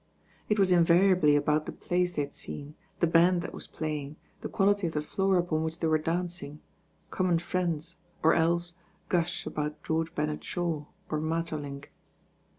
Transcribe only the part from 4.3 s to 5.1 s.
the quality of the